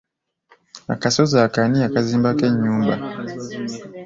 Akasozi 0.93 1.35
ako 1.45 1.57
ani 1.63 1.77
yakazimbako 1.83 2.43
ennyumba. 2.49 2.95